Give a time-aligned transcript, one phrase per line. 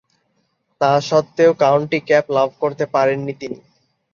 [0.81, 3.59] তাসত্ত্বেও county cap লাভ করতে পারেননি তিনি।